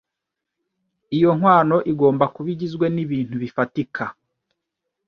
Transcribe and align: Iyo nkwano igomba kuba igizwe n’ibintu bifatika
Iyo 1.17 1.29
nkwano 1.37 1.77
igomba 1.91 2.25
kuba 2.33 2.47
igizwe 2.55 2.85
n’ibintu 2.95 3.35
bifatika 3.43 4.03